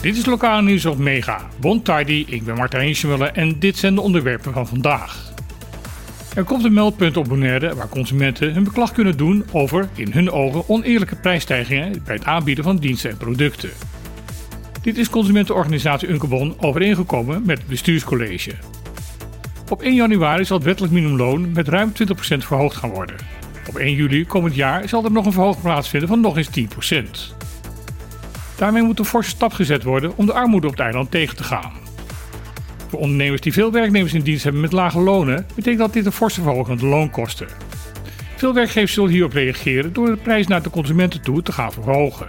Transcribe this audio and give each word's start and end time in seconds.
Dit 0.00 0.16
is 0.16 0.26
lokaal 0.26 0.62
nieuws 0.62 0.86
op 0.86 0.98
Mega. 0.98 1.48
Bon 1.60 1.82
Tidy, 1.82 2.24
ik 2.28 2.44
ben 2.44 2.54
Martijn 2.54 2.96
Schmuller 2.96 3.32
en 3.32 3.58
dit 3.58 3.76
zijn 3.76 3.94
de 3.94 4.00
onderwerpen 4.00 4.52
van 4.52 4.68
vandaag. 4.68 5.32
Er 6.34 6.44
komt 6.44 6.64
een 6.64 6.72
meldpunt 6.72 7.16
op 7.16 7.28
Bonaire 7.28 7.74
waar 7.74 7.88
consumenten 7.88 8.52
hun 8.52 8.64
beklag 8.64 8.92
kunnen 8.92 9.16
doen 9.16 9.44
over, 9.52 9.88
in 9.94 10.12
hun 10.12 10.30
ogen, 10.30 10.68
oneerlijke 10.68 11.16
prijsstijgingen 11.16 12.02
bij 12.04 12.14
het 12.14 12.24
aanbieden 12.24 12.64
van 12.64 12.76
diensten 12.76 13.10
en 13.10 13.16
producten. 13.16 13.70
Dit 14.82 14.98
is 14.98 15.10
consumentenorganisatie 15.10 16.08
Unkebon 16.08 16.54
overeengekomen 16.60 17.42
met 17.46 17.58
het 17.58 17.66
bestuurscollege. 17.66 18.52
Op 19.70 19.82
1 19.82 19.94
januari 19.94 20.44
zal 20.44 20.56
het 20.56 20.66
wettelijk 20.66 20.92
minimumloon 20.92 21.52
met 21.52 21.68
ruim 21.68 21.92
20% 21.92 21.94
verhoogd 22.38 22.76
gaan 22.76 22.90
worden. 22.90 23.16
Op 23.68 23.76
1 23.76 23.94
juli 23.94 24.26
komend 24.26 24.54
jaar 24.54 24.88
zal 24.88 25.04
er 25.04 25.12
nog 25.12 25.26
een 25.26 25.32
verhoging 25.32 25.62
plaatsvinden 25.62 26.08
van 26.08 26.20
nog 26.20 26.36
eens 26.36 26.50
10%. 26.92 27.34
Daarmee 28.56 28.82
moet 28.82 28.98
een 28.98 29.04
forse 29.04 29.30
stap 29.30 29.52
gezet 29.52 29.82
worden 29.82 30.16
om 30.16 30.26
de 30.26 30.32
armoede 30.32 30.66
op 30.66 30.72
het 30.72 30.82
eiland 30.82 31.10
tegen 31.10 31.36
te 31.36 31.44
gaan. 31.44 31.72
Voor 32.88 32.98
ondernemers 32.98 33.40
die 33.40 33.52
veel 33.52 33.72
werknemers 33.72 34.14
in 34.14 34.22
dienst 34.22 34.44
hebben 34.44 34.62
met 34.62 34.72
lage 34.72 35.00
lonen, 35.00 35.46
betekent 35.54 35.78
dat 35.78 35.92
dit 35.92 36.06
een 36.06 36.12
forse 36.12 36.42
verhoging 36.42 36.66
van 36.66 36.88
de 36.88 36.94
loonkosten. 36.94 37.48
Veel 38.36 38.54
werkgevers 38.54 38.92
zullen 38.92 39.10
hierop 39.10 39.32
reageren 39.32 39.92
door 39.92 40.06
de 40.06 40.16
prijs 40.16 40.46
naar 40.46 40.62
de 40.62 40.70
consumenten 40.70 41.22
toe 41.22 41.42
te 41.42 41.52
gaan 41.52 41.72
verhogen. 41.72 42.26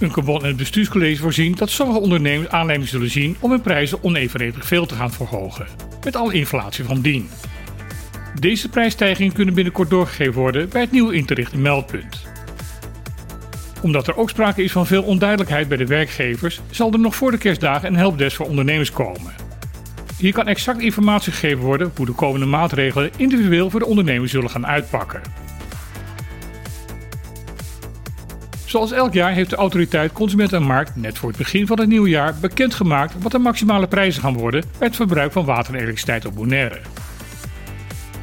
Unkebon 0.00 0.40
en 0.40 0.48
het 0.48 0.56
bestuurscollege 0.56 1.22
voorzien 1.22 1.54
dat 1.54 1.70
sommige 1.70 2.00
ondernemers 2.00 2.48
aanleiding 2.48 2.88
zullen 2.88 3.10
zien 3.10 3.36
om 3.40 3.50
hun 3.50 3.60
prijzen 3.60 4.04
onevenredig 4.04 4.66
veel 4.66 4.86
te 4.86 4.94
gaan 4.94 5.12
verhogen, 5.12 5.66
met 6.04 6.16
alle 6.16 6.32
inflatie 6.32 6.84
van 6.84 7.00
dien. 7.00 7.28
Deze 8.40 8.68
prijsstijgingen 8.68 9.32
kunnen 9.32 9.54
binnenkort 9.54 9.90
doorgegeven 9.90 10.40
worden 10.40 10.68
bij 10.68 10.80
het 10.80 10.90
nieuw 10.90 11.08
in 11.08 11.26
meldpunt. 11.56 12.26
Omdat 13.82 14.06
er 14.06 14.16
ook 14.16 14.30
sprake 14.30 14.62
is 14.62 14.72
van 14.72 14.86
veel 14.86 15.02
onduidelijkheid 15.02 15.68
bij 15.68 15.76
de 15.76 15.86
werkgevers, 15.86 16.60
zal 16.70 16.92
er 16.92 16.98
nog 16.98 17.16
voor 17.16 17.30
de 17.30 17.38
kerstdagen 17.38 17.88
een 17.88 17.96
helpdesk 17.96 18.36
voor 18.36 18.46
ondernemers 18.46 18.92
komen. 18.92 19.34
Hier 20.18 20.32
kan 20.32 20.46
exact 20.46 20.80
informatie 20.80 21.32
gegeven 21.32 21.64
worden 21.64 21.92
hoe 21.96 22.06
de 22.06 22.12
komende 22.12 22.46
maatregelen 22.46 23.10
individueel 23.16 23.70
voor 23.70 23.80
de 23.80 23.86
ondernemers 23.86 24.30
zullen 24.30 24.50
gaan 24.50 24.66
uitpakken. 24.66 25.20
Zoals 28.64 28.92
elk 28.92 29.12
jaar 29.12 29.32
heeft 29.32 29.50
de 29.50 29.56
autoriteit 29.56 30.12
Consument 30.12 30.52
en 30.52 30.62
Markt 30.62 30.96
net 30.96 31.18
voor 31.18 31.28
het 31.28 31.38
begin 31.38 31.66
van 31.66 31.80
het 31.80 31.88
nieuwe 31.88 32.08
jaar 32.08 32.34
bekendgemaakt 32.40 33.14
wat 33.22 33.32
de 33.32 33.38
maximale 33.38 33.86
prijzen 33.86 34.22
gaan 34.22 34.34
worden 34.34 34.64
bij 34.78 34.86
het 34.86 34.96
verbruik 34.96 35.32
van 35.32 35.44
water 35.44 35.74
en 35.74 35.80
elektriciteit 35.80 36.26
op 36.26 36.34
Bonaire. 36.34 36.80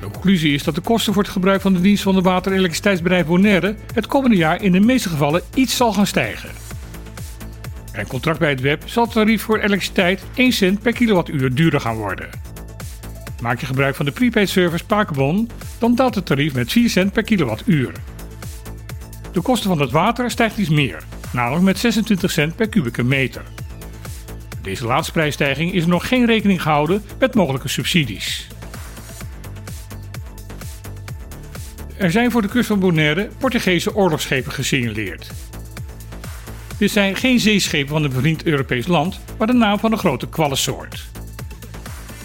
De 0.04 0.10
conclusie 0.10 0.54
is 0.54 0.64
dat 0.64 0.76
de 0.76 0.82
kosten 0.82 1.14
voor 1.14 1.24
het 1.24 1.32
gebruik 1.32 1.62
van 1.62 1.74
de 1.74 1.82
dienst 1.82 2.04
van 2.04 2.16
de 2.16 2.22
water- 2.22 2.52
en 2.52 2.58
elektriciteitsbedrijf 2.58 3.26
Bonaire 3.26 3.76
het 3.94 4.08
komende 4.08 4.36
jaar 4.36 4.62
in 4.62 4.72
de 4.72 4.80
meeste 4.80 5.10
gevallen 5.10 5.42
iets 5.54 5.76
zal 5.76 5.94
gaan 5.94 6.08
stijgen. 6.08 6.50
Bij 7.92 8.02
een 8.02 8.08
contract 8.08 8.40
bij 8.40 8.50
het 8.50 8.62
web 8.62 8.84
zal 8.86 9.04
het 9.04 9.14
tarief 9.14 9.42
voor 9.42 9.58
elektriciteit 9.58 10.24
1 10.36 10.52
cent 10.52 10.82
per 10.82 10.94
kilowattuur 10.94 11.54
duurder 11.54 11.80
gaan 11.80 11.96
worden. 11.96 12.30
Maak 13.42 13.60
je 13.60 13.66
gebruik 13.66 13.96
van 13.96 14.06
de 14.06 14.12
prepaid 14.12 14.50
service 14.50 14.86
Pakebon, 14.86 15.50
dan 15.80 15.96
daalt 15.96 16.16
het 16.16 16.26
tarief 16.26 16.54
met 16.54 16.72
4 16.72 16.90
cent 16.90 17.14
per 17.14 17.24
kilowattuur. 17.24 17.92
De 19.32 19.42
kosten 19.42 19.70
van 19.70 19.80
het 19.80 19.92
water 19.92 20.32
stijgt 20.32 20.58
iets 20.58 20.70
meer, 20.70 21.04
namelijk 21.34 21.64
met 21.64 21.80
26 21.80 22.32
cent 22.32 22.56
per 22.56 22.70
kubieke 22.70 23.04
meter. 23.04 23.44
Deze 24.62 24.86
laatste 24.86 25.12
prijsstijging 25.12 25.74
is 25.74 25.84
er 25.84 25.90
nog 25.90 26.08
geen 26.08 26.26
rekening 26.26 26.62
gehouden 26.62 27.04
met 27.20 27.36
mogelijke 27.36 27.68
subsidies. 27.68 28.48
Er 31.98 32.12
zijn 32.12 32.32
voor 32.32 32.42
de 32.42 32.48
kust 32.48 32.68
van 32.68 32.80
Bonaire 32.80 33.30
Portugese 33.38 33.96
oorlogsschepen 33.96 34.52
gesignaleerd. 34.52 35.32
Dit 36.78 36.92
zijn 36.92 37.16
geen 37.16 37.40
zeeschepen 37.40 37.90
van 37.90 38.04
een 38.04 38.10
bevriend 38.10 38.44
Europees 38.46 38.88
land, 38.88 39.20
maar 39.38 39.48
de 39.48 39.54
naam 39.54 39.80
van 39.80 39.92
een 39.92 39.98
grote 39.98 40.30
kwallensoort. 40.30 41.06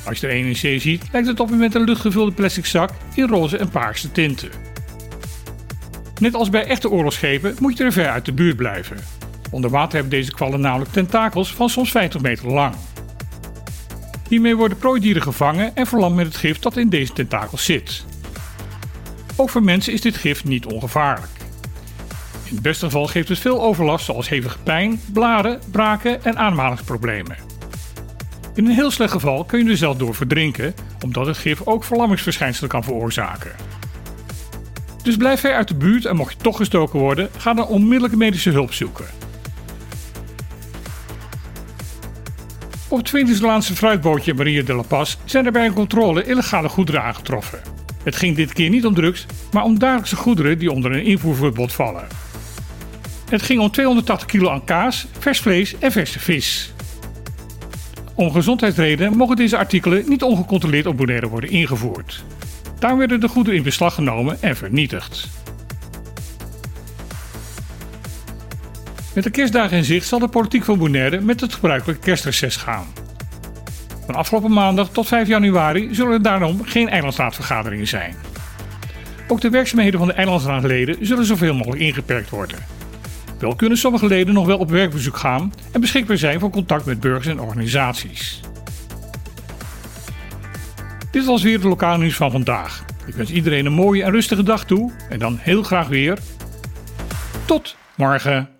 Als 0.04 0.20
je 0.20 0.26
er 0.26 0.36
een 0.36 0.44
in 0.44 0.56
zee 0.56 0.78
ziet, 0.78 1.04
lijkt 1.12 1.28
het 1.28 1.40
op 1.40 1.50
een 1.50 1.58
met 1.58 1.74
een 1.74 1.84
luchtgevulde 1.84 2.32
plastic 2.32 2.66
zak 2.66 2.90
in 3.14 3.28
roze 3.28 3.56
en 3.56 3.68
paarse 3.68 4.12
tinten. 4.12 4.50
Net 6.20 6.34
als 6.34 6.50
bij 6.50 6.64
echte 6.64 6.90
oorlogsschepen 6.90 7.56
moet 7.58 7.76
je 7.76 7.84
er 7.84 7.92
ver 7.92 8.08
uit 8.08 8.24
de 8.24 8.32
buurt 8.32 8.56
blijven. 8.56 8.96
Onder 9.50 9.70
water 9.70 9.92
hebben 9.92 10.10
deze 10.10 10.32
kwallen 10.32 10.60
namelijk 10.60 10.92
tentakels 10.92 11.54
van 11.54 11.68
soms 11.68 11.90
50 11.90 12.20
meter 12.20 12.50
lang. 12.50 12.74
Hiermee 14.28 14.56
worden 14.56 14.78
prooidieren 14.78 15.22
gevangen 15.22 15.76
en 15.76 15.86
verlamd 15.86 16.16
met 16.16 16.26
het 16.26 16.36
gif 16.36 16.58
dat 16.58 16.76
in 16.76 16.88
deze 16.88 17.12
tentakels 17.12 17.64
zit. 17.64 18.04
Ook 19.40 19.50
voor 19.50 19.62
mensen 19.62 19.92
is 19.92 20.00
dit 20.00 20.16
gif 20.16 20.44
niet 20.44 20.66
ongevaarlijk. 20.66 21.30
In 22.44 22.54
het 22.54 22.62
beste 22.62 22.84
geval 22.84 23.06
geeft 23.06 23.28
het 23.28 23.38
veel 23.38 23.62
overlast 23.62 24.04
zoals 24.04 24.28
hevige 24.28 24.58
pijn, 24.58 25.00
blaren, 25.12 25.60
braken 25.70 26.24
en 26.24 26.38
ademhalingsproblemen. 26.38 27.36
In 28.54 28.66
een 28.66 28.72
heel 28.74 28.90
slecht 28.90 29.12
geval 29.12 29.44
kun 29.44 29.64
je 29.64 29.70
er 29.70 29.76
zelf 29.76 29.96
door 29.96 30.14
verdrinken, 30.14 30.74
omdat 31.04 31.26
het 31.26 31.38
gif 31.38 31.60
ook 31.64 31.84
verlammingsverschijnselen 31.84 32.70
kan 32.70 32.84
veroorzaken. 32.84 33.52
Dus 35.02 35.16
blijf 35.16 35.40
ver 35.40 35.54
uit 35.54 35.68
de 35.68 35.74
buurt 35.74 36.04
en 36.04 36.16
mocht 36.16 36.32
je 36.32 36.38
toch 36.42 36.56
gestoken 36.56 36.98
worden, 36.98 37.30
ga 37.36 37.54
dan 37.54 37.66
onmiddellijke 37.66 38.16
medische 38.16 38.50
hulp 38.50 38.72
zoeken. 38.72 39.06
Op 42.88 42.98
het 42.98 43.10
Venezolaanse 43.10 43.76
fruitbootje 43.76 44.34
Maria 44.34 44.62
de 44.62 44.74
la 44.74 44.82
Paz 44.82 45.16
zijn 45.24 45.46
er 45.46 45.52
bij 45.52 45.66
een 45.66 45.72
controle 45.72 46.24
illegale 46.24 46.68
goederen 46.68 47.02
aangetroffen. 47.02 47.77
Het 48.08 48.16
ging 48.16 48.36
dit 48.36 48.52
keer 48.52 48.70
niet 48.70 48.86
om 48.86 48.94
drugs, 48.94 49.26
maar 49.52 49.64
om 49.64 49.78
dagelijkse 49.78 50.16
goederen 50.16 50.58
die 50.58 50.72
onder 50.72 50.92
een 50.92 51.04
invoerverbod 51.04 51.72
vallen. 51.72 52.06
Het 53.30 53.42
ging 53.42 53.60
om 53.60 53.70
280 53.70 54.26
kilo 54.28 54.50
aan 54.50 54.64
kaas, 54.64 55.06
vers 55.18 55.40
vlees 55.40 55.78
en 55.78 55.92
verse 55.92 56.18
vis. 56.18 56.72
Om 58.14 58.30
gezondheidsredenen 58.30 59.16
mogen 59.16 59.36
deze 59.36 59.56
artikelen 59.56 60.04
niet 60.08 60.22
ongecontroleerd 60.22 60.86
op 60.86 60.96
Bonaire 60.96 61.28
worden 61.28 61.50
ingevoerd. 61.50 62.24
Daar 62.78 62.96
werden 62.96 63.20
de 63.20 63.28
goederen 63.28 63.58
in 63.58 63.64
beslag 63.64 63.94
genomen 63.94 64.42
en 64.42 64.56
vernietigd. 64.56 65.28
Met 69.14 69.24
de 69.24 69.30
kerstdagen 69.30 69.76
in 69.76 69.84
zicht 69.84 70.06
zal 70.06 70.18
de 70.18 70.28
politiek 70.28 70.64
van 70.64 70.78
Bonaire 70.78 71.20
met 71.20 71.40
het 71.40 71.54
gebruikelijke 71.54 72.02
kerstreces 72.02 72.56
gaan. 72.56 72.86
Van 74.08 74.16
afgelopen 74.16 74.52
maandag 74.52 74.88
tot 74.88 75.06
5 75.06 75.28
januari 75.28 75.94
zullen 75.94 76.12
er 76.12 76.22
daarom 76.22 76.64
geen 76.64 76.88
eilandsraadvergaderingen 76.88 77.86
zijn. 77.86 78.14
Ook 79.26 79.40
de 79.40 79.50
werkzaamheden 79.50 79.98
van 79.98 80.08
de 80.08 80.14
eilandsraadleden 80.14 81.06
zullen 81.06 81.24
zoveel 81.24 81.54
mogelijk 81.54 81.80
ingeperkt 81.80 82.30
worden. 82.30 82.58
Wel 83.38 83.54
kunnen 83.54 83.78
sommige 83.78 84.06
leden 84.06 84.34
nog 84.34 84.46
wel 84.46 84.58
op 84.58 84.70
werkbezoek 84.70 85.16
gaan 85.16 85.52
en 85.72 85.80
beschikbaar 85.80 86.16
zijn 86.16 86.40
voor 86.40 86.50
contact 86.50 86.84
met 86.84 87.00
burgers 87.00 87.26
en 87.26 87.40
organisaties. 87.40 88.40
Dit 91.10 91.24
was 91.24 91.42
weer 91.42 91.60
de 91.60 91.68
lokale 91.68 91.98
nieuws 91.98 92.16
van 92.16 92.30
vandaag. 92.30 92.84
Ik 93.06 93.14
wens 93.14 93.30
iedereen 93.30 93.66
een 93.66 93.72
mooie 93.72 94.02
en 94.02 94.10
rustige 94.10 94.42
dag 94.42 94.64
toe 94.64 94.92
en 95.08 95.18
dan 95.18 95.38
heel 95.40 95.62
graag 95.62 95.88
weer. 95.88 96.18
Tot 97.44 97.76
morgen. 97.94 98.57